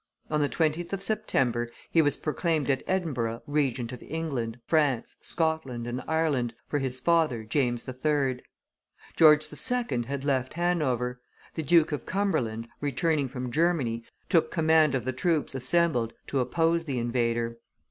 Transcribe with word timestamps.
On 0.31 0.39
the 0.39 0.49
20th 0.49 0.93
of 0.93 1.03
September 1.03 1.69
he 1.91 2.01
was 2.01 2.17
proclaimed 2.17 2.71
at 2.71 2.81
Edinburgh 2.87 3.43
Regent 3.45 3.91
of 3.91 4.01
England, 4.01 4.59
France, 4.65 5.15
Scotland, 5.21 5.85
and 5.85 6.01
Ireland, 6.07 6.55
for 6.67 6.79
his 6.79 6.99
father, 6.99 7.41
King 7.43 7.49
James 7.77 7.87
III. 7.87 8.41
George 9.15 9.47
II. 9.53 10.05
had 10.07 10.25
left 10.25 10.55
Hanover; 10.55 11.21
the 11.53 11.61
Duke 11.61 11.91
of 11.91 12.07
Cumberland, 12.07 12.67
returning 12.79 13.27
from 13.27 13.51
Germany, 13.51 14.03
took 14.27 14.49
the 14.49 14.55
command 14.55 14.95
of 14.95 15.05
the 15.05 15.13
troops 15.13 15.53
assembled 15.53 16.13
to 16.25 16.39
oppose 16.39 16.85
the 16.85 16.97
invader. 16.97 17.59